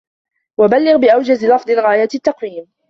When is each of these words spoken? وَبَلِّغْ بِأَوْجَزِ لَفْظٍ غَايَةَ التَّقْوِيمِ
وَبَلِّغْ 0.59 0.95
بِأَوْجَزِ 0.97 1.45
لَفْظٍ 1.45 1.69
غَايَةَ 1.71 2.09
التَّقْوِيمِ 2.15 2.73